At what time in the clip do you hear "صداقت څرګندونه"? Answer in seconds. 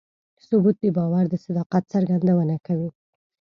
1.45-2.55